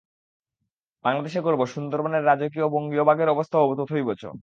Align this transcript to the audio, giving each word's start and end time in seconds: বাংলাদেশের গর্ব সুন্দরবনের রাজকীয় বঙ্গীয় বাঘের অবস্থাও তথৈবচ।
বাংলাদেশের 1.05 1.41
গর্ব 1.41 1.61
সুন্দরবনের 1.65 2.25
রাজকীয় 2.25 2.67
বঙ্গীয় 2.67 3.03
বাঘের 3.03 3.29
অবস্থাও 3.29 3.77
তথৈবচ। 3.79 4.21